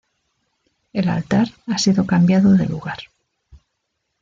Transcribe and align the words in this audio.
El 0.93 1.09
altar 1.09 1.49
ha 1.67 1.77
sido 1.77 2.07
cambiado 2.07 2.53
de 2.53 2.65
lugar. 2.65 2.97